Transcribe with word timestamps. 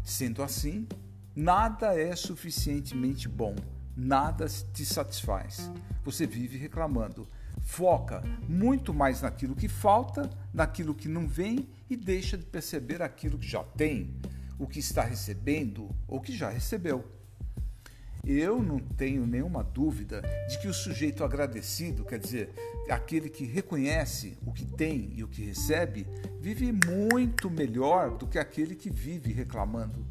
Sendo 0.08 0.42
assim, 0.42 0.88
nada 1.36 1.94
é 1.94 2.16
suficientemente 2.16 3.28
bom, 3.28 3.54
nada 3.94 4.46
te 4.72 4.82
satisfaz. 4.82 5.70
Você 6.02 6.26
vive 6.26 6.56
reclamando. 6.56 7.28
Foca 7.60 8.22
muito 8.48 8.94
mais 8.94 9.20
naquilo 9.20 9.54
que 9.54 9.68
falta, 9.68 10.30
naquilo 10.50 10.94
que 10.94 11.08
não 11.08 11.28
vem 11.28 11.68
e 11.90 11.94
deixa 11.94 12.38
de 12.38 12.46
perceber 12.46 13.02
aquilo 13.02 13.36
que 13.38 13.46
já 13.46 13.62
tem, 13.62 14.16
o 14.58 14.66
que 14.66 14.78
está 14.78 15.02
recebendo 15.02 15.94
ou 16.08 16.22
que 16.22 16.34
já 16.34 16.48
recebeu. 16.48 17.04
Eu 18.24 18.62
não 18.62 18.78
tenho 18.78 19.26
nenhuma 19.26 19.62
dúvida 19.62 20.22
de 20.48 20.58
que 20.58 20.68
o 20.68 20.74
sujeito 20.74 21.24
agradecido, 21.24 22.04
quer 22.04 22.18
dizer, 22.18 22.52
aquele 22.88 23.28
que 23.28 23.44
reconhece 23.44 24.36
o 24.44 24.52
que 24.52 24.64
tem 24.64 25.12
e 25.14 25.24
o 25.24 25.28
que 25.28 25.42
recebe, 25.42 26.06
vive 26.40 26.72
muito 26.72 27.50
melhor 27.50 28.16
do 28.16 28.26
que 28.26 28.38
aquele 28.38 28.74
que 28.74 28.90
vive 28.90 29.32
reclamando. 29.32 30.06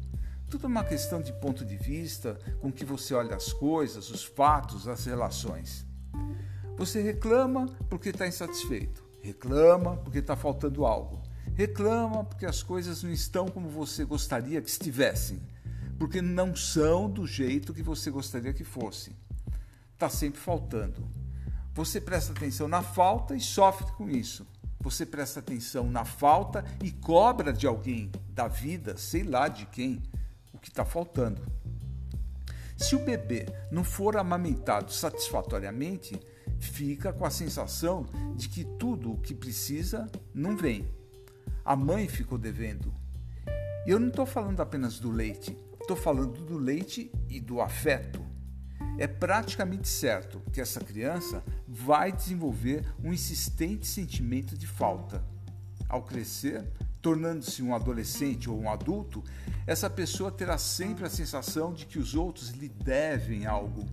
Tudo 0.50 0.64
é 0.64 0.68
uma 0.68 0.84
questão 0.84 1.20
de 1.20 1.32
ponto 1.32 1.64
de 1.64 1.76
vista, 1.76 2.38
com 2.60 2.72
que 2.72 2.84
você 2.84 3.12
olha 3.14 3.36
as 3.36 3.52
coisas, 3.52 4.10
os 4.10 4.24
fatos, 4.24 4.88
as 4.88 5.04
relações. 5.04 5.86
Você 6.76 7.02
reclama 7.02 7.66
porque 7.90 8.08
está 8.08 8.26
insatisfeito, 8.26 9.04
reclama 9.20 9.96
porque 9.98 10.18
está 10.18 10.36
faltando 10.36 10.86
algo, 10.86 11.20
reclama 11.54 12.24
porque 12.24 12.46
as 12.46 12.62
coisas 12.62 13.02
não 13.02 13.10
estão 13.10 13.48
como 13.48 13.68
você 13.68 14.04
gostaria 14.04 14.62
que 14.62 14.70
estivessem 14.70 15.40
porque 15.98 16.22
não 16.22 16.54
são 16.54 17.10
do 17.10 17.26
jeito 17.26 17.74
que 17.74 17.82
você 17.82 18.10
gostaria 18.10 18.52
que 18.52 18.64
fosse. 18.64 19.16
Está 19.92 20.08
sempre 20.08 20.40
faltando. 20.40 21.06
Você 21.74 22.00
presta 22.00 22.32
atenção 22.32 22.68
na 22.68 22.82
falta 22.82 23.34
e 23.34 23.40
sofre 23.40 23.90
com 23.92 24.08
isso. 24.08 24.46
Você 24.80 25.04
presta 25.04 25.40
atenção 25.40 25.90
na 25.90 26.04
falta 26.04 26.64
e 26.82 26.92
cobra 26.92 27.52
de 27.52 27.66
alguém, 27.66 28.12
da 28.30 28.46
vida, 28.46 28.96
sei 28.96 29.24
lá 29.24 29.48
de 29.48 29.66
quem, 29.66 30.00
o 30.52 30.58
que 30.58 30.68
está 30.68 30.84
faltando. 30.84 31.42
Se 32.76 32.94
o 32.94 33.04
bebê 33.04 33.46
não 33.72 33.82
for 33.82 34.16
amamentado 34.16 34.92
satisfatoriamente, 34.92 36.18
fica 36.60 37.12
com 37.12 37.24
a 37.24 37.30
sensação 37.30 38.06
de 38.36 38.48
que 38.48 38.64
tudo 38.64 39.12
o 39.12 39.18
que 39.18 39.34
precisa 39.34 40.08
não 40.32 40.56
vem. 40.56 40.88
A 41.64 41.74
mãe 41.74 42.06
ficou 42.06 42.38
devendo. 42.38 42.94
E 43.84 43.90
eu 43.90 43.98
não 43.98 44.08
estou 44.08 44.24
falando 44.24 44.60
apenas 44.60 45.00
do 45.00 45.10
leite. 45.10 45.56
Estou 45.88 45.96
falando 45.96 46.44
do 46.44 46.58
leite 46.58 47.10
e 47.30 47.40
do 47.40 47.62
afeto. 47.62 48.22
É 48.98 49.06
praticamente 49.06 49.88
certo 49.88 50.38
que 50.52 50.60
essa 50.60 50.80
criança 50.80 51.42
vai 51.66 52.12
desenvolver 52.12 52.84
um 53.02 53.10
insistente 53.10 53.86
sentimento 53.86 54.54
de 54.54 54.66
falta. 54.66 55.24
Ao 55.88 56.02
crescer, 56.02 56.62
tornando-se 57.00 57.62
um 57.62 57.74
adolescente 57.74 58.50
ou 58.50 58.60
um 58.60 58.68
adulto, 58.68 59.24
essa 59.66 59.88
pessoa 59.88 60.30
terá 60.30 60.58
sempre 60.58 61.06
a 61.06 61.10
sensação 61.10 61.72
de 61.72 61.86
que 61.86 61.98
os 61.98 62.14
outros 62.14 62.50
lhe 62.50 62.68
devem 62.68 63.46
algo. 63.46 63.86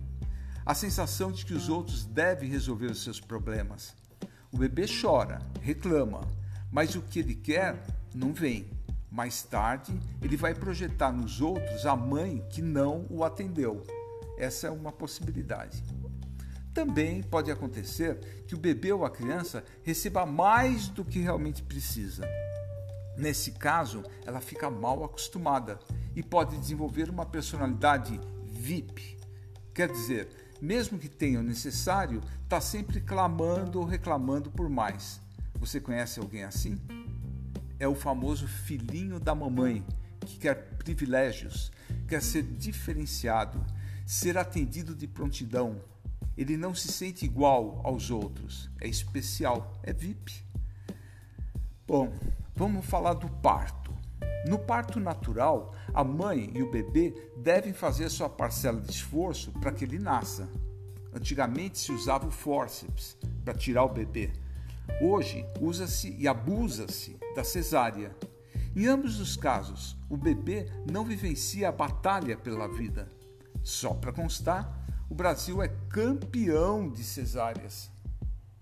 A 0.66 0.74
sensação 0.74 1.32
de 1.32 1.46
que 1.46 1.54
os 1.54 1.70
outros 1.70 2.04
devem 2.04 2.50
resolver 2.50 2.90
os 2.90 3.02
seus 3.02 3.18
problemas. 3.18 3.96
O 4.52 4.58
bebê 4.58 4.84
chora, 4.84 5.38
reclama, 5.62 6.20
mas 6.70 6.94
o 6.94 7.00
que 7.00 7.20
ele 7.20 7.34
quer 7.34 7.82
não 8.14 8.34
vem. 8.34 8.75
Mais 9.16 9.42
tarde, 9.42 9.98
ele 10.20 10.36
vai 10.36 10.54
projetar 10.54 11.10
nos 11.10 11.40
outros 11.40 11.86
a 11.86 11.96
mãe 11.96 12.44
que 12.50 12.60
não 12.60 13.06
o 13.08 13.24
atendeu. 13.24 13.82
Essa 14.36 14.66
é 14.66 14.70
uma 14.70 14.92
possibilidade. 14.92 15.82
Também 16.74 17.22
pode 17.22 17.50
acontecer 17.50 18.44
que 18.46 18.54
o 18.54 18.58
bebê 18.58 18.92
ou 18.92 19.06
a 19.06 19.10
criança 19.10 19.64
receba 19.82 20.26
mais 20.26 20.88
do 20.88 21.02
que 21.02 21.18
realmente 21.18 21.62
precisa. 21.62 22.28
Nesse 23.16 23.52
caso, 23.52 24.04
ela 24.26 24.42
fica 24.42 24.68
mal 24.68 25.02
acostumada 25.02 25.78
e 26.14 26.22
pode 26.22 26.54
desenvolver 26.58 27.08
uma 27.08 27.24
personalidade 27.24 28.20
VIP. 28.44 29.16
Quer 29.72 29.90
dizer, 29.90 30.28
mesmo 30.60 30.98
que 30.98 31.08
tenha 31.08 31.40
o 31.40 31.42
necessário, 31.42 32.20
está 32.44 32.60
sempre 32.60 33.00
clamando 33.00 33.80
ou 33.80 33.86
reclamando 33.86 34.50
por 34.50 34.68
mais. 34.68 35.22
Você 35.54 35.80
conhece 35.80 36.20
alguém 36.20 36.44
assim? 36.44 36.78
É 37.78 37.86
o 37.86 37.94
famoso 37.94 38.46
filhinho 38.46 39.20
da 39.20 39.34
mamãe, 39.34 39.84
que 40.20 40.38
quer 40.38 40.76
privilégios, 40.78 41.70
quer 42.08 42.22
ser 42.22 42.42
diferenciado, 42.42 43.64
ser 44.06 44.38
atendido 44.38 44.94
de 44.94 45.06
prontidão. 45.06 45.80
Ele 46.36 46.56
não 46.56 46.74
se 46.74 46.88
sente 46.88 47.24
igual 47.24 47.80
aos 47.84 48.10
outros, 48.10 48.70
é 48.80 48.88
especial, 48.88 49.80
é 49.82 49.92
VIP. 49.92 50.44
Bom, 51.86 52.12
vamos 52.54 52.84
falar 52.84 53.14
do 53.14 53.28
parto. 53.28 53.94
No 54.46 54.58
parto 54.58 55.00
natural, 55.00 55.74
a 55.92 56.04
mãe 56.04 56.52
e 56.54 56.62
o 56.62 56.70
bebê 56.70 57.14
devem 57.36 57.72
fazer 57.72 58.08
sua 58.08 58.28
parcela 58.28 58.80
de 58.80 58.92
esforço 58.92 59.50
para 59.52 59.72
que 59.72 59.84
ele 59.84 59.98
nasça. 59.98 60.48
Antigamente 61.12 61.78
se 61.78 61.90
usava 61.90 62.26
o 62.26 62.30
fórceps 62.30 63.16
para 63.44 63.54
tirar 63.54 63.84
o 63.84 63.88
bebê. 63.88 64.32
Hoje 65.00 65.44
usa-se 65.60 66.16
e 66.18 66.26
abusa-se 66.26 67.18
da 67.34 67.44
cesárea. 67.44 68.16
Em 68.74 68.86
ambos 68.86 69.20
os 69.20 69.36
casos, 69.36 69.96
o 70.08 70.16
bebê 70.16 70.70
não 70.90 71.04
vivencia 71.04 71.68
a 71.68 71.72
batalha 71.72 72.36
pela 72.36 72.66
vida. 72.66 73.06
Só 73.62 73.92
para 73.92 74.12
constar, 74.12 74.86
o 75.10 75.14
Brasil 75.14 75.62
é 75.62 75.68
campeão 75.90 76.88
de 76.88 77.04
cesáreas. 77.04 77.90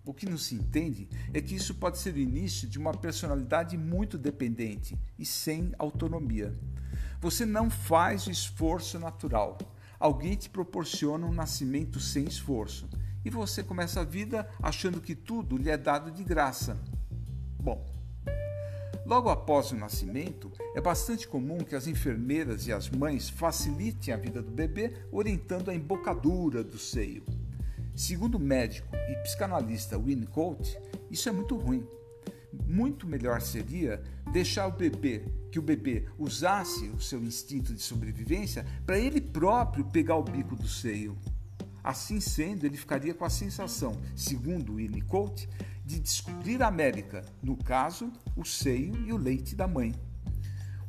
O 0.05 0.13
que 0.13 0.29
não 0.29 0.37
se 0.37 0.57
entende 0.57 1.09
é 1.33 1.41
que 1.41 1.55
isso 1.55 1.77
pode 1.77 1.99
ser 1.99 2.15
o 2.15 2.19
início 2.19 2.69
de 2.69 2.79
uma 2.79 2.93
personalidade 2.93 3.79
muito 3.79 4.19
dependente 4.19 4.99
e 5.19 5.25
sem 5.25 5.73
autonomia. 5.79 6.59
Você 7.21 7.47
não 7.47 7.71
faz 7.71 8.27
o 8.27 8.31
esforço 8.31 8.99
natural. 8.99 9.57
Alguém 10.01 10.35
te 10.35 10.51
proporciona 10.51 11.27
um 11.27 11.33
nascimento 11.33 12.01
sem 12.01 12.25
esforço 12.25 12.89
e 13.25 13.31
você 13.31 13.63
começa 13.63 14.01
a 14.01 14.05
vida 14.05 14.49
achando 14.63 15.01
que 15.01 15.15
tudo 15.15 15.57
lhe 15.57 15.71
é 15.71 15.77
dado 15.77 16.11
de 16.11 16.23
graça. 16.23 16.77
Bom, 17.59 17.85
logo 19.07 19.31
após 19.31 19.73
o 19.73 19.77
nascimento, 19.77 20.53
é 20.75 20.81
bastante 20.81 21.27
comum 21.27 21.59
que 21.59 21.75
as 21.75 21.87
enfermeiras 21.87 22.67
e 22.67 22.73
as 22.73 22.91
mães 22.91 23.29
facilitem 23.29 24.13
a 24.13 24.19
vida 24.19 24.43
do 24.43 24.51
bebê 24.51 24.93
orientando 25.11 25.71
a 25.71 25.75
embocadura 25.75 26.63
do 26.63 26.79
seio. 26.79 27.25
Segundo 27.97 28.35
o 28.35 28.41
médico 28.41 28.89
e 29.09 29.15
psicanalista 29.23 29.99
Winnicott, 29.99 30.79
isso 31.11 31.29
é 31.29 31.33
muito 31.33 31.57
ruim. 31.57 31.87
Muito 32.67 33.07
melhor 33.07 33.41
seria 33.41 34.03
deixar 34.33 34.67
o 34.67 34.73
bebê, 34.73 35.25
que 35.51 35.59
o 35.59 35.63
bebê 35.63 36.07
usasse 36.19 36.89
o 36.89 37.01
seu 37.01 37.23
instinto 37.23 37.73
de 37.73 37.81
sobrevivência 37.81 38.67
para 38.85 38.99
ele 38.99 39.21
próprio 39.21 39.85
pegar 39.85 40.17
o 40.17 40.25
bico 40.25 40.57
do 40.57 40.69
seio. 40.69 41.17
Assim 41.85 42.19
sendo, 42.19 42.65
ele 42.65 42.79
ficaria 42.79 43.13
com 43.13 43.27
a 43.27 43.31
sensação, 43.31 44.01
segundo 44.17 44.77
Winnicott, 44.77 45.47
de 45.85 46.01
descobrir 46.01 46.63
a 46.63 46.69
América, 46.69 47.23
no 47.43 47.57
caso, 47.59 48.11
o 48.35 48.43
seio 48.43 48.97
e 49.07 49.13
o 49.13 49.19
leite 49.19 49.55
da 49.55 49.69
mãe. 49.69 49.95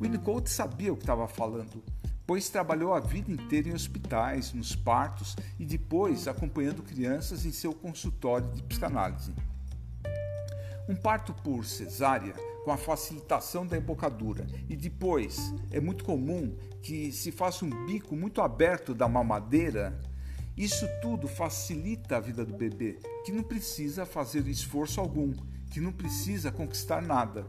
Winnicott 0.02 0.50
sabia 0.50 0.94
o 0.94 0.96
que 0.96 1.04
estava 1.04 1.28
falando, 1.28 1.84
pois 2.26 2.48
trabalhou 2.48 2.94
a 2.94 3.02
vida 3.02 3.30
inteira 3.30 3.68
em 3.68 3.74
hospitais, 3.74 4.54
nos 4.54 4.74
partos 4.74 5.36
e 5.60 5.66
depois 5.66 6.30
acompanhando 6.30 6.82
crianças 6.82 7.46
em 7.46 7.52
seu 7.52 7.74
consultório 7.74 8.50
de 8.54 8.64
psicanálise. 8.64 9.34
Um 10.88 10.96
parto 10.96 11.34
por 11.34 11.66
cesárea 11.66 12.34
com 12.64 12.72
a 12.72 12.78
facilitação 12.78 13.66
da 13.66 13.78
embocadura 13.78 14.46
e 14.70 14.76
depois 14.76 15.54
é 15.72 15.82
muito 15.82 16.04
comum 16.04 16.56
que 16.82 17.12
se 17.12 17.32
faça 17.32 17.66
um 17.66 17.86
bico 17.86 18.16
muito 18.16 18.42
aberto 18.42 18.94
da 18.94 19.08
mamadeira. 19.08 20.00
Isso 20.58 20.88
tudo 21.02 21.28
facilita 21.28 22.16
a 22.16 22.20
vida 22.20 22.46
do 22.46 22.56
bebê, 22.56 22.98
que 23.26 23.32
não 23.32 23.44
precisa 23.44 24.06
fazer 24.06 24.48
esforço 24.48 25.02
algum, 25.02 25.34
que 25.70 25.82
não 25.82 25.92
precisa 25.92 26.52
conquistar 26.52 27.02
nada. 27.02 27.46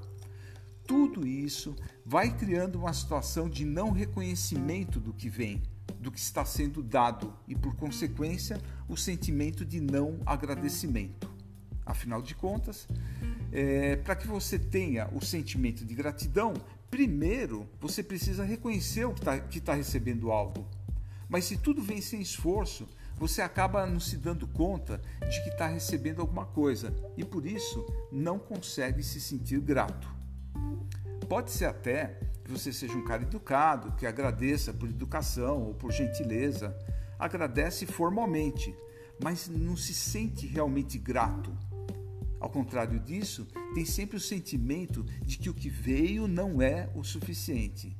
Tudo 0.87 1.27
isso 1.27 1.77
vai 2.05 2.37
criando 2.37 2.77
uma 2.77 2.93
situação 2.93 3.49
de 3.49 3.65
não 3.65 3.93
reconhecimento 3.93 4.99
do 4.99 5.13
que 5.13 5.29
vem, 5.29 5.63
do 6.01 6.11
que 6.11 6.19
está 6.19 6.45
sendo 6.45 6.83
dado 6.83 7.33
e, 7.47 7.55
por 7.55 7.77
consequência, 7.77 8.61
o 8.89 8.97
sentimento 8.97 9.65
de 9.65 9.81
não 9.81 10.19
agradecimento. 10.27 11.31
Afinal 11.85 12.21
de 12.21 12.35
contas, 12.35 12.89
é, 13.53 13.95
para 13.97 14.17
que 14.17 14.27
você 14.27 14.59
tenha 14.59 15.09
o 15.13 15.25
sentimento 15.25 15.85
de 15.85 15.95
gratidão, 15.95 16.55
primeiro 16.91 17.69
você 17.81 18.03
precisa 18.03 18.45
reconhecer 18.45 19.05
o 19.05 19.15
que 19.15 19.59
está 19.59 19.73
tá 19.73 19.75
recebendo 19.75 20.33
algo. 20.33 20.67
Mas 21.29 21.45
se 21.45 21.57
tudo 21.57 21.83
vem 21.83 22.01
sem 22.01 22.21
esforço, 22.21 22.89
você 23.17 23.41
acaba 23.41 23.87
não 23.87 23.99
se 23.99 24.17
dando 24.17 24.47
conta 24.47 25.01
de 25.21 25.43
que 25.43 25.49
está 25.49 25.67
recebendo 25.67 26.21
alguma 26.21 26.45
coisa 26.45 26.95
e 27.17 27.25
por 27.25 27.47
isso 27.47 27.85
não 28.13 28.39
consegue 28.39 29.03
se 29.03 29.21
sentir 29.21 29.61
grato. 29.61 30.09
Pode 31.29 31.51
ser 31.51 31.65
até 31.65 32.19
que 32.45 32.53
você 32.53 32.73
seja 32.73 32.95
um 32.95 33.05
cara 33.05 33.23
educado, 33.23 33.93
que 33.97 34.07
agradeça 34.07 34.73
por 34.73 34.89
educação 34.89 35.63
ou 35.63 35.75
por 35.75 35.91
gentileza, 35.91 36.77
agradece 37.19 37.87
formalmente, 37.87 38.75
mas 39.21 39.49
não 39.49 39.77
se 39.77 39.95
sente 39.95 40.47
realmente 40.47 40.99
grato. 40.99 41.57
Ao 42.39 42.51
contrário 42.51 43.01
disso, 43.01 43.47
tem 43.75 43.85
sempre 43.85 44.19
o 44.19 44.21
sentimento 44.21 45.03
de 45.25 45.39
que 45.39 45.49
o 45.49 45.55
que 45.55 45.71
veio 45.71 46.29
não 46.29 46.61
é 46.61 46.89
o 46.95 47.03
suficiente, 47.03 47.97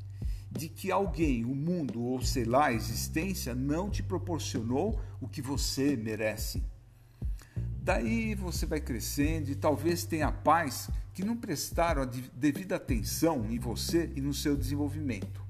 de 0.57 0.69
que 0.69 0.91
alguém, 0.91 1.45
o 1.45 1.55
mundo 1.55 2.03
ou 2.03 2.21
sei 2.23 2.45
lá, 2.45 2.67
a 2.67 2.73
existência 2.73 3.55
não 3.55 3.91
te 3.91 4.03
proporcionou 4.03 5.01
o 5.21 5.29
que 5.29 5.43
você 5.43 5.97
merece. 5.97 6.63
Daí 7.83 8.35
você 8.35 8.67
vai 8.67 8.81
crescendo 8.81 9.51
e 9.51 9.55
talvez 9.55 10.05
tenha 10.05 10.33
pais 10.33 10.91
que 11.13 11.25
não 11.25 11.37
prestaram 11.37 12.03
a 12.03 12.05
devida 12.05 12.77
atenção 12.77 13.47
em 13.51 13.59
você 13.59 14.11
e 14.17 14.21
no 14.21 14.35
seu 14.35 14.57
desenvolvimento. 14.57 15.45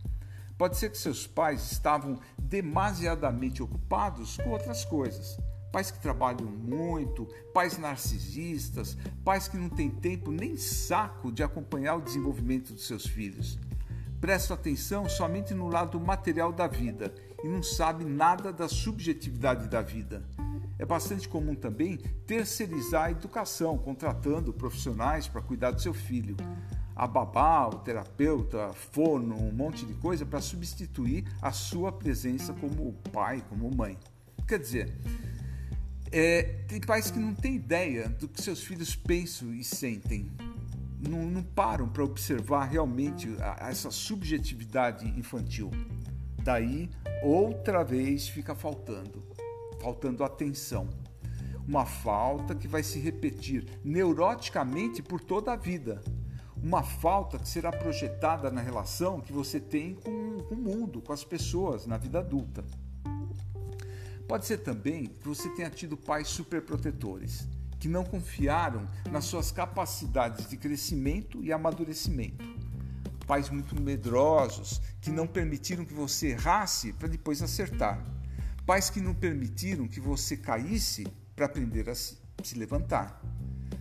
Pode 0.58 0.76
ser 0.76 0.90
que 0.90 0.98
seus 0.98 1.26
pais 1.26 1.72
estavam 1.72 2.18
demasiadamente 2.38 3.62
ocupados 3.62 4.36
com 4.36 4.50
outras 4.50 4.84
coisas 4.84 5.36
pais 5.76 5.90
que 5.90 6.00
trabalham 6.00 6.46
muito, 6.46 7.26
pais 7.52 7.76
narcisistas, 7.76 8.96
pais 9.22 9.46
que 9.46 9.58
não 9.58 9.68
têm 9.68 9.90
tempo 9.90 10.30
nem 10.30 10.56
saco 10.56 11.30
de 11.30 11.42
acompanhar 11.42 11.96
o 11.96 12.00
desenvolvimento 12.00 12.72
dos 12.72 12.86
seus 12.86 13.06
filhos. 13.06 13.58
Prestam 14.20 14.56
atenção 14.56 15.08
somente 15.08 15.52
no 15.52 15.68
lado 15.68 16.00
material 16.00 16.52
da 16.52 16.66
vida 16.66 17.14
e 17.44 17.48
não 17.48 17.62
sabem 17.62 18.06
nada 18.06 18.52
da 18.52 18.68
subjetividade 18.68 19.68
da 19.68 19.82
vida. 19.82 20.24
É 20.78 20.84
bastante 20.84 21.28
comum 21.28 21.54
também 21.54 21.96
terceirizar 22.26 23.04
a 23.04 23.10
educação, 23.10 23.78
contratando 23.78 24.52
profissionais 24.52 25.26
para 25.26 25.40
cuidar 25.40 25.70
do 25.70 25.80
seu 25.80 25.94
filho. 25.94 26.36
A 26.94 27.06
babá, 27.06 27.66
o 27.66 27.78
terapeuta, 27.78 28.72
fono, 28.72 29.36
um 29.36 29.52
monte 29.52 29.84
de 29.84 29.94
coisa 29.94 30.24
para 30.24 30.40
substituir 30.40 31.24
a 31.40 31.52
sua 31.52 31.92
presença 31.92 32.52
como 32.54 32.94
pai, 33.12 33.44
como 33.48 33.74
mãe. 33.74 33.98
Quer 34.46 34.58
dizer, 34.58 34.94
é, 36.10 36.42
tem 36.68 36.80
pais 36.80 37.10
que 37.10 37.18
não 37.18 37.34
têm 37.34 37.56
ideia 37.56 38.08
do 38.08 38.28
que 38.28 38.40
seus 38.40 38.62
filhos 38.62 38.94
pensam 38.94 39.52
e 39.52 39.62
sentem. 39.62 40.30
Não, 41.08 41.24
não 41.24 41.42
param 41.42 41.88
para 41.88 42.04
observar 42.04 42.64
realmente 42.64 43.28
a, 43.40 43.66
a 43.66 43.70
essa 43.70 43.90
subjetividade 43.90 45.06
infantil. 45.18 45.70
Daí, 46.42 46.90
outra 47.22 47.82
vez 47.82 48.28
fica 48.28 48.54
faltando, 48.54 49.22
faltando 49.80 50.22
atenção. 50.24 50.88
Uma 51.66 51.84
falta 51.84 52.54
que 52.54 52.68
vai 52.68 52.82
se 52.82 52.98
repetir 53.00 53.66
neuroticamente 53.84 55.02
por 55.02 55.20
toda 55.20 55.52
a 55.52 55.56
vida. 55.56 56.00
Uma 56.62 56.82
falta 56.82 57.38
que 57.38 57.48
será 57.48 57.70
projetada 57.70 58.50
na 58.50 58.60
relação 58.60 59.20
que 59.20 59.32
você 59.32 59.60
tem 59.60 59.94
com, 59.94 60.38
com 60.44 60.54
o 60.54 60.58
mundo, 60.58 61.02
com 61.02 61.12
as 61.12 61.24
pessoas, 61.24 61.86
na 61.86 61.96
vida 61.96 62.20
adulta. 62.20 62.64
Pode 64.26 64.46
ser 64.46 64.58
também 64.58 65.06
que 65.06 65.26
você 65.26 65.48
tenha 65.50 65.70
tido 65.70 65.96
pais 65.96 66.28
superprotetores, 66.28 67.46
que 67.78 67.88
não 67.88 68.04
confiaram 68.04 68.88
nas 69.10 69.24
suas 69.24 69.50
capacidades 69.50 70.48
de 70.48 70.56
crescimento 70.56 71.42
e 71.42 71.52
amadurecimento. 71.52 72.44
Pais 73.26 73.50
muito 73.50 73.80
medrosos, 73.80 74.80
que 75.00 75.10
não 75.10 75.26
permitiram 75.26 75.84
que 75.84 75.94
você 75.94 76.28
errasse 76.28 76.92
para 76.92 77.08
depois 77.08 77.42
acertar. 77.42 78.04
Pais 78.64 78.88
que 78.88 79.00
não 79.00 79.14
permitiram 79.14 79.88
que 79.88 80.00
você 80.00 80.36
caísse 80.36 81.06
para 81.34 81.46
aprender 81.46 81.88
a 81.88 81.94
se 81.94 82.56
levantar. 82.56 83.20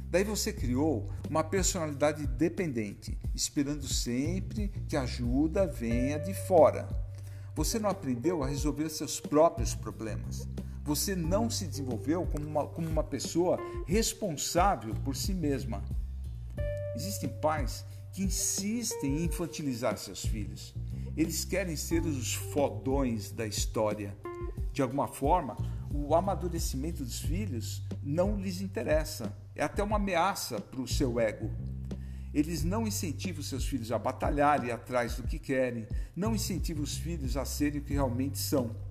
Daí 0.10 0.24
você 0.24 0.52
criou 0.52 1.12
uma 1.30 1.44
personalidade 1.44 2.26
dependente, 2.26 3.18
esperando 3.34 3.88
sempre 3.88 4.70
que 4.88 4.96
a 4.96 5.02
ajuda 5.02 5.68
venha 5.68 6.18
de 6.18 6.34
fora 6.34 7.06
você 7.56 7.80
não 7.80 7.90
aprendeu 7.90 8.44
a 8.44 8.48
resolver 8.48 8.90
seus 8.90 9.20
próprios 9.20 9.74
problemas. 9.74 10.46
Você 10.86 11.16
não 11.16 11.50
se 11.50 11.66
desenvolveu 11.66 12.28
como 12.28 12.46
uma, 12.48 12.68
como 12.68 12.88
uma 12.88 13.04
pessoa 13.04 13.58
responsável 13.88 14.94
por 15.04 15.16
si 15.16 15.34
mesma. 15.34 15.84
Existem 16.96 17.28
pais 17.28 17.84
que 18.14 18.24
insistem 18.24 19.18
em 19.18 19.26
infantilizar 19.26 19.98
seus 19.98 20.24
filhos. 20.24 20.76
Eles 21.18 21.44
querem 21.44 21.76
ser 21.76 22.06
os 22.06 22.36
fodões 22.36 23.32
da 23.32 23.48
história. 23.48 24.16
De 24.72 24.84
alguma 24.84 25.08
forma, 25.08 25.58
o 25.92 26.14
amadurecimento 26.14 27.04
dos 27.04 27.20
filhos 27.20 27.82
não 28.04 28.40
lhes 28.40 28.62
interessa. 28.62 29.36
É 29.56 29.64
até 29.64 29.82
uma 29.82 29.96
ameaça 29.96 30.62
para 30.62 30.82
o 30.82 30.88
seu 30.88 31.20
ego. 31.20 31.50
Eles 32.32 32.64
não 32.64 32.86
incentivam 32.86 33.42
seus 33.42 33.66
filhos 33.66 33.92
a 33.92 33.98
batalhar 33.98 34.64
e 34.64 34.72
atrás 34.72 35.16
do 35.16 35.24
que 35.24 35.40
querem, 35.40 35.88
não 36.16 36.36
incentivam 36.36 36.84
os 36.84 36.96
filhos 36.96 37.36
a 37.38 37.44
serem 37.44 37.80
o 37.80 37.84
que 37.84 37.94
realmente 37.94 38.38
são. 38.38 38.85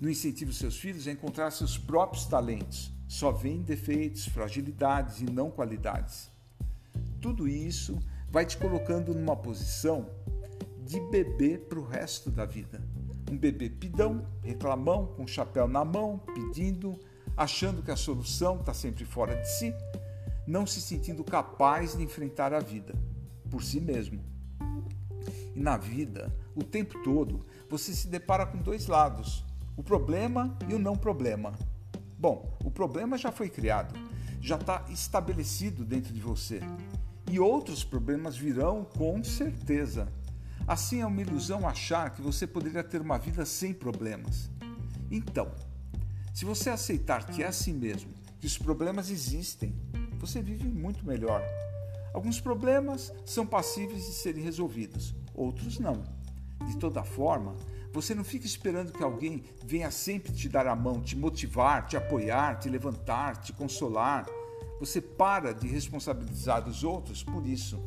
Não 0.00 0.08
incentivam 0.08 0.52
seus 0.52 0.78
filhos 0.78 1.08
a 1.08 1.12
encontrar 1.12 1.50
seus 1.50 1.76
próprios 1.76 2.24
talentos. 2.24 2.92
Só 3.08 3.32
veem 3.32 3.62
defeitos, 3.62 4.26
fragilidades 4.26 5.20
e 5.20 5.24
não 5.24 5.50
qualidades. 5.50 6.30
Tudo 7.20 7.48
isso 7.48 7.98
vai 8.30 8.44
te 8.44 8.56
colocando 8.56 9.14
numa 9.14 9.34
posição 9.34 10.08
de 10.84 11.00
bebê 11.10 11.58
para 11.58 11.78
o 11.78 11.84
resto 11.84 12.30
da 12.30 12.44
vida. 12.44 12.82
Um 13.30 13.36
bebê 13.36 13.68
pidão, 13.68 14.26
reclamão, 14.42 15.06
com 15.08 15.24
o 15.24 15.28
chapéu 15.28 15.66
na 15.66 15.84
mão, 15.84 16.18
pedindo, 16.34 16.98
achando 17.36 17.82
que 17.82 17.90
a 17.90 17.96
solução 17.96 18.60
está 18.60 18.72
sempre 18.72 19.04
fora 19.04 19.34
de 19.34 19.48
si, 19.48 19.74
não 20.46 20.66
se 20.66 20.80
sentindo 20.80 21.22
capaz 21.22 21.94
de 21.94 22.02
enfrentar 22.02 22.54
a 22.54 22.60
vida 22.60 22.94
por 23.50 23.62
si 23.62 23.80
mesmo. 23.80 24.22
E 25.54 25.60
na 25.60 25.76
vida, 25.76 26.34
o 26.54 26.62
tempo 26.62 27.02
todo, 27.02 27.44
você 27.68 27.92
se 27.92 28.08
depara 28.08 28.46
com 28.46 28.58
dois 28.58 28.86
lados: 28.86 29.44
o 29.78 29.82
problema 29.82 30.58
e 30.68 30.74
o 30.74 30.78
não 30.78 30.96
problema. 30.96 31.54
Bom, 32.18 32.58
o 32.64 32.70
problema 32.70 33.16
já 33.16 33.30
foi 33.30 33.48
criado, 33.48 33.94
já 34.40 34.56
está 34.56 34.84
estabelecido 34.90 35.84
dentro 35.84 36.12
de 36.12 36.20
você. 36.20 36.60
E 37.30 37.38
outros 37.38 37.84
problemas 37.84 38.36
virão 38.36 38.84
com 38.84 39.22
certeza. 39.22 40.08
Assim 40.66 41.00
é 41.00 41.06
uma 41.06 41.22
ilusão 41.22 41.66
achar 41.66 42.10
que 42.10 42.20
você 42.20 42.44
poderia 42.44 42.82
ter 42.82 43.00
uma 43.00 43.18
vida 43.18 43.46
sem 43.46 43.72
problemas. 43.72 44.50
Então, 45.12 45.48
se 46.34 46.44
você 46.44 46.70
aceitar 46.70 47.24
que 47.26 47.44
é 47.44 47.46
assim 47.46 47.72
mesmo, 47.72 48.10
que 48.40 48.48
os 48.48 48.58
problemas 48.58 49.10
existem, 49.10 49.72
você 50.18 50.42
vive 50.42 50.68
muito 50.68 51.06
melhor. 51.06 51.40
Alguns 52.12 52.40
problemas 52.40 53.12
são 53.24 53.46
passíveis 53.46 54.06
de 54.06 54.12
serem 54.12 54.42
resolvidos, 54.42 55.14
outros 55.32 55.78
não. 55.78 56.02
De 56.66 56.76
toda 56.78 57.04
forma, 57.04 57.54
você 58.00 58.14
não 58.14 58.22
fica 58.22 58.46
esperando 58.46 58.92
que 58.92 59.02
alguém 59.02 59.42
venha 59.64 59.90
sempre 59.90 60.32
te 60.32 60.48
dar 60.48 60.68
a 60.68 60.76
mão, 60.76 61.00
te 61.00 61.16
motivar, 61.16 61.84
te 61.84 61.96
apoiar, 61.96 62.56
te 62.60 62.68
levantar, 62.68 63.38
te 63.38 63.52
consolar. 63.52 64.24
Você 64.78 65.00
para 65.00 65.52
de 65.52 65.66
responsabilizar 65.66 66.68
os 66.68 66.84
outros 66.84 67.24
por 67.24 67.44
isso. 67.44 67.82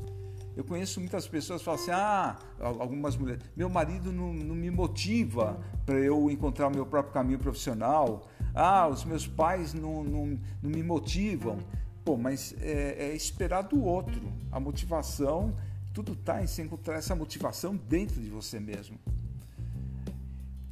Eu 0.53 0.65
conheço 0.65 0.99
muitas 0.99 1.25
pessoas 1.29 1.61
que 1.61 1.65
falam 1.65 1.79
assim: 1.79 1.91
ah, 1.91 2.37
algumas 2.59 3.15
mulheres, 3.15 3.41
meu 3.55 3.69
marido 3.69 4.11
não, 4.11 4.33
não 4.33 4.53
me 4.53 4.69
motiva 4.69 5.57
para 5.85 5.97
eu 5.97 6.29
encontrar 6.29 6.67
o 6.67 6.71
meu 6.71 6.85
próprio 6.85 7.13
caminho 7.13 7.39
profissional. 7.39 8.27
Ah, 8.53 8.89
os 8.89 9.05
meus 9.05 9.25
pais 9.25 9.73
não, 9.73 10.03
não, 10.03 10.39
não 10.61 10.69
me 10.69 10.83
motivam. 10.83 11.57
Pô, 12.03 12.17
mas 12.17 12.53
é, 12.59 13.11
é 13.11 13.15
esperar 13.15 13.61
do 13.61 13.81
outro. 13.81 14.21
A 14.51 14.59
motivação, 14.59 15.55
tudo 15.93 16.11
está 16.11 16.43
em 16.43 16.47
se 16.47 16.61
encontrar 16.61 16.95
essa 16.95 17.15
motivação 17.15 17.77
dentro 17.77 18.19
de 18.19 18.29
você 18.29 18.59
mesmo. 18.59 18.99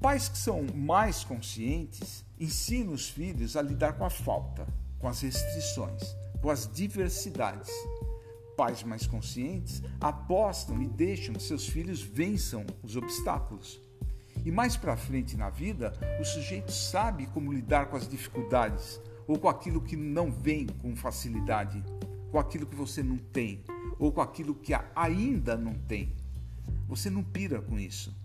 Pais 0.01 0.29
que 0.29 0.37
são 0.37 0.65
mais 0.73 1.25
conscientes 1.25 2.23
ensinam 2.39 2.93
os 2.93 3.09
filhos 3.09 3.57
a 3.57 3.61
lidar 3.61 3.93
com 3.93 4.05
a 4.05 4.09
falta, 4.09 4.65
com 4.97 5.09
as 5.09 5.19
restrições, 5.19 6.15
com 6.41 6.49
as 6.49 6.71
diversidades. 6.71 7.69
Pais 8.55 8.81
mais 8.81 9.05
conscientes 9.05 9.83
apostam 9.99 10.81
e 10.81 10.87
deixam 10.87 11.35
que 11.35 11.43
seus 11.43 11.67
filhos 11.67 12.01
vençam 12.01 12.65
os 12.81 12.95
obstáculos. 12.95 13.81
E 14.45 14.49
mais 14.49 14.77
para 14.77 14.95
frente 14.95 15.35
na 15.35 15.49
vida, 15.49 15.91
o 16.21 16.23
sujeito 16.23 16.71
sabe 16.71 17.27
como 17.27 17.51
lidar 17.51 17.87
com 17.87 17.97
as 17.97 18.07
dificuldades 18.07 19.01
ou 19.27 19.37
com 19.37 19.49
aquilo 19.49 19.81
que 19.81 19.97
não 19.97 20.31
vem 20.31 20.65
com 20.65 20.95
facilidade, 20.95 21.83
com 22.31 22.39
aquilo 22.39 22.65
que 22.65 22.75
você 22.75 23.03
não 23.03 23.17
tem 23.17 23.65
ou 23.99 24.13
com 24.13 24.21
aquilo 24.21 24.55
que 24.55 24.73
ainda 24.95 25.57
não 25.57 25.73
tem. 25.73 26.15
Você 26.87 27.09
não 27.09 27.21
pira 27.21 27.61
com 27.61 27.77
isso. 27.77 28.17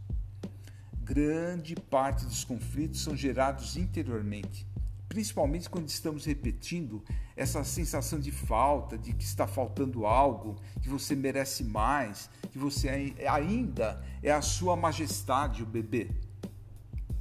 Grande 1.05 1.77
parte 1.77 2.25
dos 2.25 2.43
conflitos 2.43 3.03
são 3.03 3.15
gerados 3.15 3.77
interiormente 3.77 4.67
principalmente 5.15 5.71
quando 5.71 5.87
estamos 5.87 6.25
repetindo 6.25 7.01
essa 7.37 7.63
sensação 7.63 8.19
de 8.19 8.33
falta, 8.33 8.99
de 8.99 9.13
que 9.13 9.23
está 9.23 9.47
faltando 9.47 10.07
algo, 10.07 10.57
que 10.83 10.89
você 10.89 11.15
merece 11.15 11.63
mais, 11.63 12.29
que 12.51 12.59
você 12.59 13.15
ainda 13.29 14.05
é 14.21 14.33
a 14.33 14.43
sua 14.43 14.75
majestade, 14.75 15.63
o 15.63 15.67
bebê. 15.67 16.11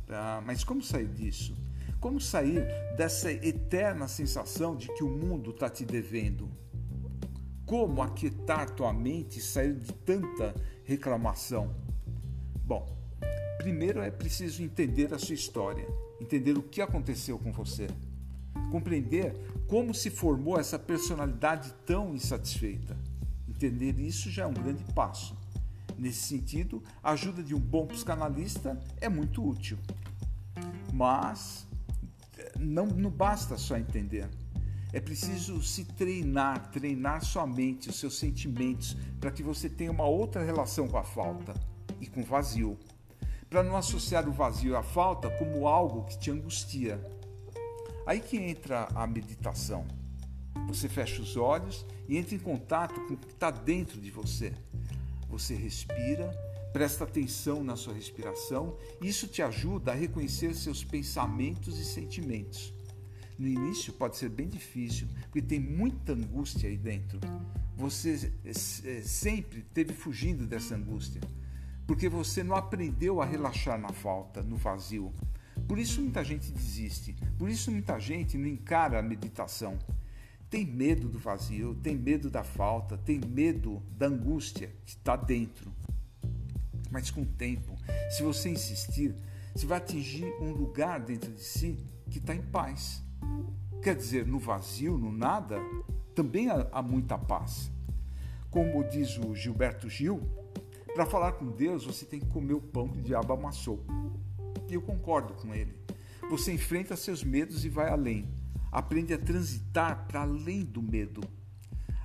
Ah, 0.09 0.41
mas 0.43 0.63
como 0.63 0.81
sair 0.81 1.07
disso? 1.07 1.55
Como 1.99 2.19
sair 2.19 2.65
dessa 2.97 3.31
eterna 3.31 4.07
sensação 4.07 4.75
de 4.75 4.87
que 4.87 5.03
o 5.03 5.09
mundo 5.09 5.51
está 5.51 5.69
te 5.69 5.85
devendo? 5.85 6.49
Como 7.63 8.01
aquietar 8.01 8.71
tua 8.71 8.91
mente 8.91 9.37
e 9.37 9.41
sair 9.41 9.75
de 9.75 9.93
tanta 9.93 10.55
reclamação? 10.83 11.75
Bom, 12.65 12.92
primeiro 13.63 14.01
é 14.01 14.11
preciso 14.11 14.61
entender 14.61 15.13
a 15.13 15.17
sua 15.17 15.35
história 15.35 15.87
entender 16.23 16.57
o 16.57 16.63
que 16.63 16.81
aconteceu 16.81 17.37
com 17.37 17.51
você, 17.51 17.87
compreender 18.71 19.35
como 19.67 19.93
se 19.93 20.09
formou 20.09 20.59
essa 20.59 20.79
personalidade 20.79 21.73
tão 21.85 22.15
insatisfeita. 22.15 22.97
Entender 23.47 23.99
isso 23.99 24.29
já 24.29 24.43
é 24.43 24.47
um 24.47 24.53
grande 24.53 24.83
passo. 24.93 25.37
Nesse 25.97 26.21
sentido, 26.27 26.81
a 27.01 27.11
ajuda 27.11 27.43
de 27.43 27.53
um 27.53 27.59
bom 27.59 27.85
psicanalista 27.85 28.79
é 28.99 29.07
muito 29.07 29.45
útil. 29.45 29.77
Mas 30.91 31.67
não, 32.57 32.87
não 32.87 33.09
basta 33.09 33.57
só 33.57 33.77
entender. 33.77 34.29
É 34.91 34.99
preciso 34.99 35.61
se 35.61 35.85
treinar, 35.85 36.71
treinar 36.71 37.23
sua 37.23 37.47
mente, 37.47 37.89
os 37.89 37.99
seus 37.99 38.17
sentimentos, 38.17 38.95
para 39.19 39.31
que 39.31 39.41
você 39.41 39.69
tenha 39.69 39.91
uma 39.91 40.05
outra 40.05 40.43
relação 40.43 40.87
com 40.87 40.97
a 40.97 41.03
falta 41.03 41.53
e 41.99 42.07
com 42.07 42.21
o 42.21 42.25
vazio 42.25 42.77
para 43.53 43.61
não 43.61 43.77
associar 43.77 44.27
o 44.27 44.31
vazio 44.31 44.75
a 44.75 44.81
falta 44.81 45.29
como 45.29 45.67
algo 45.67 46.05
que 46.05 46.17
te 46.17 46.31
angustia. 46.31 46.99
Aí 48.03 48.19
que 48.19 48.35
entra 48.35 48.87
a 48.95 49.05
meditação. 49.05 49.85
Você 50.69 50.89
fecha 50.89 51.21
os 51.21 51.37
olhos 51.37 51.85
e 52.09 52.17
entra 52.17 52.33
em 52.33 52.39
contato 52.39 52.99
com 53.01 53.13
o 53.13 53.17
que 53.17 53.27
está 53.27 53.51
dentro 53.51 54.01
de 54.01 54.09
você. 54.09 54.53
Você 55.29 55.53
respira, 55.53 56.31
presta 56.73 57.03
atenção 57.03 57.63
na 57.63 57.75
sua 57.75 57.93
respiração, 57.93 58.75
isso 58.99 59.27
te 59.27 59.43
ajuda 59.43 59.91
a 59.91 59.95
reconhecer 59.95 60.55
seus 60.55 60.83
pensamentos 60.83 61.77
e 61.77 61.85
sentimentos. 61.85 62.73
No 63.37 63.47
início 63.47 63.93
pode 63.93 64.17
ser 64.17 64.29
bem 64.29 64.47
difícil, 64.47 65.07
porque 65.25 65.43
tem 65.43 65.59
muita 65.59 66.13
angústia 66.13 66.67
aí 66.67 66.77
dentro. 66.77 67.19
Você 67.77 68.31
eh, 68.43 68.49
eh, 68.49 69.01
sempre 69.03 69.59
esteve 69.59 69.93
fugindo 69.93 70.47
dessa 70.47 70.73
angústia 70.73 71.21
porque 71.85 72.07
você 72.07 72.43
não 72.43 72.55
aprendeu 72.55 73.21
a 73.21 73.25
relaxar 73.25 73.79
na 73.79 73.89
falta, 73.89 74.41
no 74.41 74.55
vazio. 74.55 75.13
Por 75.67 75.77
isso 75.77 76.01
muita 76.01 76.23
gente 76.23 76.51
desiste, 76.51 77.15
por 77.37 77.49
isso 77.49 77.71
muita 77.71 77.99
gente 77.99 78.37
não 78.37 78.47
encara 78.47 78.99
a 78.99 79.03
meditação. 79.03 79.77
Tem 80.49 80.65
medo 80.65 81.09
do 81.09 81.17
vazio, 81.17 81.75
tem 81.75 81.95
medo 81.95 82.29
da 82.29 82.43
falta, 82.43 82.97
tem 82.97 83.19
medo 83.19 83.81
da 83.91 84.07
angústia 84.07 84.71
que 84.85 84.91
está 84.91 85.15
dentro. 85.15 85.71
Mas 86.91 87.09
com 87.09 87.21
o 87.21 87.25
tempo, 87.25 87.75
se 88.11 88.21
você 88.21 88.49
insistir, 88.49 89.15
você 89.53 89.65
vai 89.65 89.79
atingir 89.79 90.31
um 90.39 90.51
lugar 90.51 90.99
dentro 90.99 91.31
de 91.31 91.41
si 91.41 91.77
que 92.09 92.19
está 92.19 92.35
em 92.35 92.41
paz. 92.41 93.03
Quer 93.81 93.95
dizer, 93.95 94.27
no 94.27 94.37
vazio, 94.37 94.97
no 94.97 95.11
nada, 95.11 95.57
também 96.13 96.47
há 96.49 96.81
muita 96.81 97.17
paz. 97.17 97.71
Como 98.51 98.83
diz 98.87 99.17
o 99.17 99.35
Gilberto 99.35 99.89
Gil, 99.89 100.21
para 100.93 101.05
falar 101.07 101.33
com 101.33 101.49
Deus, 101.49 101.85
você 101.85 102.05
tem 102.05 102.19
que 102.19 102.27
comer 102.27 102.53
o 102.53 102.61
pão 102.61 102.87
que 102.87 102.99
o 102.99 103.01
diabo 103.01 103.33
amassou. 103.33 103.83
E 104.69 104.73
eu 104.75 104.81
concordo 104.81 105.33
com 105.33 105.53
ele. 105.53 105.75
Você 106.29 106.53
enfrenta 106.53 106.95
seus 106.95 107.23
medos 107.23 107.65
e 107.65 107.69
vai 107.69 107.89
além. 107.89 108.29
Aprende 108.71 109.13
a 109.13 109.17
transitar 109.17 110.05
para 110.07 110.21
além 110.21 110.63
do 110.63 110.81
medo. 110.81 111.21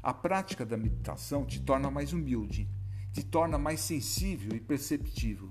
A 0.03 0.15
prática 0.15 0.65
da 0.65 0.77
meditação 0.77 1.45
te 1.45 1.61
torna 1.61 1.91
mais 1.91 2.13
humilde, 2.13 2.69
te 3.13 3.23
torna 3.23 3.59
mais 3.59 3.81
sensível 3.81 4.57
e 4.57 4.61
perceptível. 4.61 5.51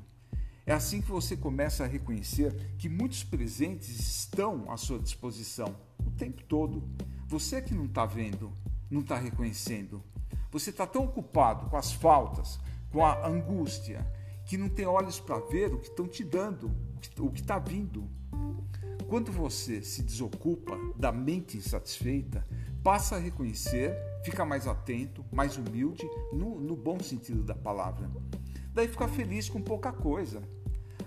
É 0.66 0.74
assim 0.74 1.02
que 1.02 1.10
você 1.10 1.38
começa 1.38 1.84
a 1.84 1.88
reconhecer 1.88 2.76
que 2.78 2.90
muitos 2.90 3.24
presentes 3.24 4.00
estão 4.00 4.70
à 4.72 4.78
sua 4.78 5.00
disposição 5.00 5.76
o 6.06 6.12
tempo 6.12 6.44
todo. 6.44 6.84
Você 7.28 7.58
é 7.58 7.62
que 7.62 7.74
não 7.74 7.86
está 7.86 8.06
vendo, 8.06 8.52
não 8.90 9.02
está 9.02 9.18
reconhecendo. 9.18 10.04
Você 10.52 10.72
está 10.72 10.88
tão 10.88 11.06
ocupado 11.06 11.70
com 11.70 11.78
as 11.78 11.94
faltas, 11.94 12.60
com 12.92 13.06
a 13.06 13.28
angústia, 13.28 14.06
que 14.46 14.58
não 14.58 14.70
tem 14.70 14.86
olhos 14.86 15.20
para 15.20 15.40
ver 15.40 15.74
o 15.74 15.80
que 15.80 15.90
estão 15.90 16.08
te 16.08 16.24
dando, 16.24 16.72
o 17.20 17.32
que 17.32 17.42
está 17.42 17.60
vindo. 17.60 18.10
Quando 19.08 19.32
você 19.32 19.82
se 19.82 20.04
desocupa 20.04 20.78
da 20.96 21.12
mente 21.12 21.58
insatisfeita, 21.58 22.46
passa 22.84 23.16
a 23.16 23.20
reconhecer, 23.20 23.96
fica 24.24 24.46
mais 24.46 24.68
atento, 24.68 25.26
mais 25.32 25.58
humilde, 25.58 26.08
no, 26.32 26.60
no 26.60 26.76
bom 26.76 27.00
sentido 27.00 27.44
da 27.44 27.56
palavra. 27.56 28.10
Daí 28.74 28.88
fica 28.88 29.08
feliz 29.08 29.50
com 29.50 29.62
pouca 29.62 29.92
coisa. 29.92 30.42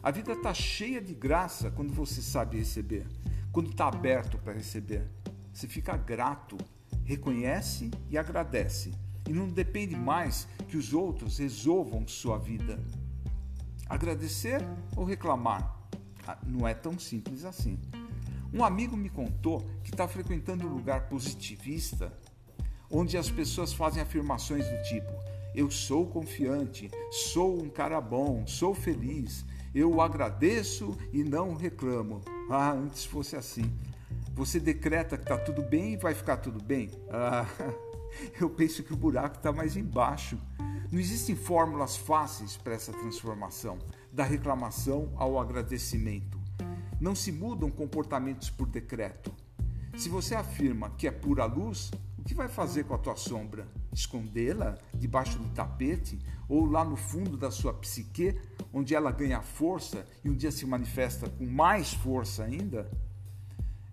A 0.02 0.10
vida 0.10 0.32
está 0.32 0.52
cheia 0.54 1.00
de 1.00 1.14
graça 1.14 1.70
quando 1.70 1.92
você 1.92 2.22
sabe 2.22 2.58
receber, 2.58 3.06
quando 3.52 3.70
está 3.70 3.86
aberto 3.86 4.38
para 4.38 4.54
receber. 4.54 5.06
Você 5.52 5.66
fica 5.68 5.96
grato, 5.96 6.56
reconhece 7.04 7.90
e 8.08 8.16
agradece 8.16 8.92
e 9.30 9.32
não 9.32 9.48
depende 9.48 9.94
mais 9.94 10.48
que 10.66 10.76
os 10.76 10.92
outros 10.92 11.38
resolvam 11.38 12.04
sua 12.08 12.36
vida. 12.36 12.82
Agradecer 13.88 14.60
ou 14.96 15.04
reclamar? 15.04 15.72
Ah, 16.26 16.36
não 16.44 16.66
é 16.66 16.74
tão 16.74 16.98
simples 16.98 17.44
assim. 17.44 17.78
Um 18.52 18.64
amigo 18.64 18.96
me 18.96 19.08
contou 19.08 19.64
que 19.84 19.90
está 19.90 20.08
frequentando 20.08 20.66
um 20.66 20.74
lugar 20.74 21.08
positivista, 21.08 22.12
onde 22.90 23.16
as 23.16 23.30
pessoas 23.30 23.72
fazem 23.72 24.02
afirmações 24.02 24.68
do 24.68 24.82
tipo: 24.82 25.12
Eu 25.54 25.70
sou 25.70 26.08
confiante, 26.08 26.90
sou 27.12 27.62
um 27.62 27.68
cara 27.68 28.00
bom, 28.00 28.44
sou 28.48 28.74
feliz, 28.74 29.44
eu 29.72 30.00
agradeço 30.00 30.98
e 31.12 31.22
não 31.22 31.54
reclamo. 31.54 32.20
Ah, 32.50 32.72
antes 32.72 33.04
fosse 33.04 33.36
assim. 33.36 33.72
Você 34.34 34.58
decreta 34.58 35.16
que 35.16 35.22
está 35.22 35.38
tudo 35.38 35.62
bem 35.62 35.92
e 35.92 35.96
vai 35.96 36.16
ficar 36.16 36.38
tudo 36.38 36.60
bem? 36.60 36.90
Ah. 37.12 37.46
eu 38.40 38.50
penso 38.50 38.82
que 38.82 38.92
o 38.92 38.96
buraco 38.96 39.36
está 39.36 39.52
mais 39.52 39.76
embaixo. 39.76 40.38
Não 40.90 40.98
existem 40.98 41.36
fórmulas 41.36 41.96
fáceis 41.96 42.56
para 42.56 42.74
essa 42.74 42.92
transformação, 42.92 43.78
da 44.12 44.24
reclamação 44.24 45.12
ao 45.16 45.38
agradecimento. 45.38 46.38
Não 47.00 47.14
se 47.14 47.30
mudam 47.30 47.70
comportamentos 47.70 48.50
por 48.50 48.66
decreto. 48.66 49.32
Se 49.96 50.08
você 50.08 50.34
afirma 50.34 50.90
que 50.90 51.06
é 51.06 51.10
pura 51.10 51.44
luz, 51.44 51.90
o 52.18 52.22
que 52.22 52.34
vai 52.34 52.48
fazer 52.48 52.84
com 52.84 52.94
a 52.94 52.98
tua 52.98 53.16
sombra? 53.16 53.66
Escondê-la 53.92 54.78
debaixo 54.94 55.38
do 55.38 55.48
tapete 55.50 56.18
ou 56.48 56.64
lá 56.64 56.84
no 56.84 56.96
fundo 56.96 57.36
da 57.36 57.50
sua 57.50 57.72
psique, 57.72 58.38
onde 58.72 58.94
ela 58.94 59.10
ganha 59.10 59.40
força 59.40 60.06
e 60.24 60.28
um 60.28 60.34
dia 60.34 60.50
se 60.50 60.66
manifesta 60.66 61.28
com 61.28 61.46
mais 61.46 61.94
força 61.94 62.44
ainda? 62.44 62.90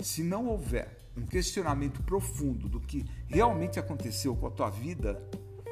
Se 0.01 0.24
não 0.24 0.47
houver 0.47 0.97
um 1.17 1.25
questionamento 1.25 2.03
profundo 2.03 2.69
do 2.69 2.79
que 2.79 3.03
realmente 3.27 3.79
aconteceu 3.79 4.36
com 4.36 4.47
a 4.47 4.51
tua 4.51 4.69
vida, 4.69 5.21